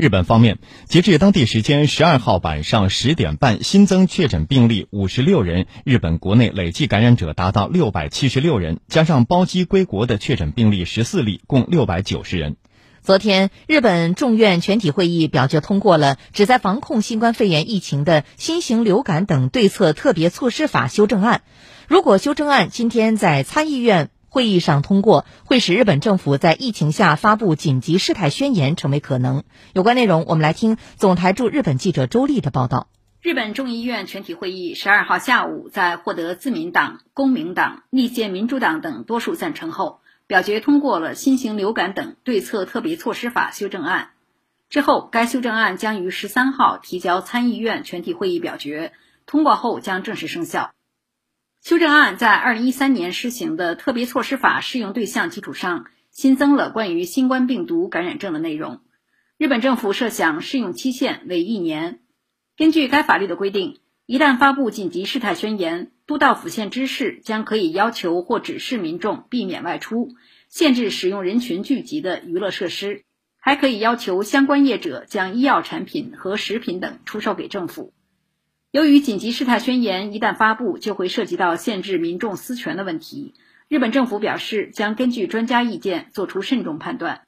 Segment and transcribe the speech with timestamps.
[0.00, 0.56] 日本方面，
[0.86, 12.56] 截至当地时间十二号晚上十点半，新增确诊病例五十六人，日本国内累计感染者达到六百七十六人，加上包机归国的确诊病例十四例，共六百九十人。
[13.02, 21.42] 昨天，日本众院全体会议表决通过了旨在防控新冠肺炎疫情的新型流感等对策特别措施法修正案。
[21.88, 29.42] 如果修正案今天在参议院，会议上通过，会使日本政府在疫情下发布紧急事态宣言成为可能。
[29.74, 32.86] 有关内容，我们来听总台驻日本记者周丽的报道。
[33.20, 44.10] 日本众议院全体会议十二号下午在获得自民党、公明党、立宪民主党等多数赞成后，表决通过了新型流感等对策特别措施法修正案。
[44.68, 48.92] 之后，该修正案将于十三号提交参议院全体会议表决，
[49.26, 50.70] 通过后将正式生效。
[51.62, 58.80] 修正案在二零一三年施行的特别措施法适用对象基础上，新增了关于新冠病毒感染症的内容。
[59.36, 62.00] 日本政府设想适用期限为一年。
[62.56, 70.08] 根据该法律的规定，一旦发布紧急事态宣言，都道府县知事将可以要求或指示民众避免外出，
[70.48, 73.04] 限制使用人群聚集的娱乐设施，
[73.38, 77.92] 还可以要求相关业者将医药产品和食品等出售给政府。
[78.72, 83.34] 由于紧急事态宣言一旦发布，就会涉及到限制民众私权的问题。
[83.66, 87.22] 日本政府表示，将根据专家意见做出慎重判断。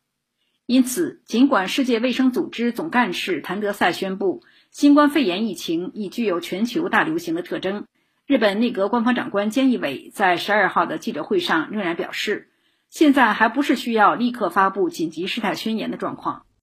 [0.66, 7.86] 因此，尽管世界卫生组织总干事谭德赛宣布，新冠肺炎疫情已具有全球大流行的特征，
[8.24, 12.50] 日本内阁官方长官菅义伟在十二号的记者会上仍然表示，
[12.88, 16.46] 现在还不是需要立刻发布紧急事态宣言的状况。